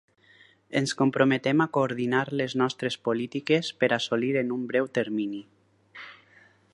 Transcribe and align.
ens 0.79 0.93
comprometem 1.01 1.61
a 1.65 1.67
coordinar 1.77 2.21
les 2.41 2.55
nostres 2.61 2.97
polítiques 3.09 3.71
per 3.83 3.91
assolir 4.01 4.33
en 4.45 4.51
un 4.59 4.67
breu 4.73 4.89
termini 4.99 5.43